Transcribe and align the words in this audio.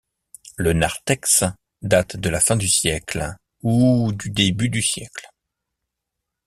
Le 0.57 0.73
narthex 0.73 1.43
date 1.83 2.17
de 2.17 2.29
la 2.29 2.39
fin 2.39 2.55
du 2.55 2.67
siècle 2.67 3.35
ou 3.61 4.11
du 4.13 4.31
début 4.31 4.67
du 4.69 4.81
siècle. 4.81 5.29